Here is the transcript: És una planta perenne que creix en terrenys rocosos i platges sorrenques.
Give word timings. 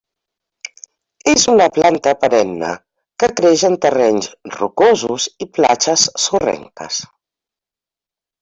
És 1.33 1.43
una 1.55 1.67
planta 1.75 2.13
perenne 2.23 2.71
que 3.23 3.29
creix 3.41 3.67
en 3.69 3.77
terrenys 3.85 4.31
rocosos 4.57 5.29
i 5.47 5.49
platges 5.59 6.09
sorrenques. 6.25 7.03